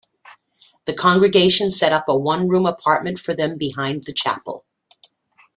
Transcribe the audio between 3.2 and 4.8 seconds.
them behind the chapel.